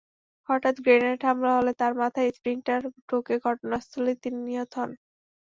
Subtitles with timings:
[0.49, 4.91] হঠাৎ গ্রেনেড হামলা হলে তাঁর মাথায় স্প্লিন্টার ঢুকে ঘটনাস্থলেই তিনি নিহত হন।